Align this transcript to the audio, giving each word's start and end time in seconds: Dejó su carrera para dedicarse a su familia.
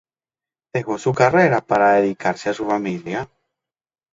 Dejó 0.73 0.97
su 0.97 1.13
carrera 1.13 1.61
para 1.61 1.93
dedicarse 1.93 2.49
a 2.49 2.55
su 2.55 2.65
familia. 2.65 3.29